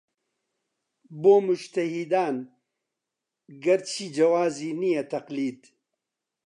[1.21, 2.35] بۆ موجتەهیدان
[3.63, 5.61] گەرچی جەوازی نییە تەقلید